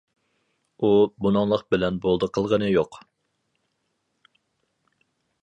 ئۇ 0.81 0.89
بۇنىڭلىق 1.25 1.65
بىلەن 1.75 1.99
بولدى 2.07 2.31
قىلغىنى 2.39 2.71
يوق. 2.71 2.99